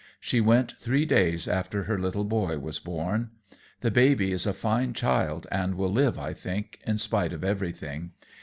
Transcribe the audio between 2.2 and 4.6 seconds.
boy was born. The baby is a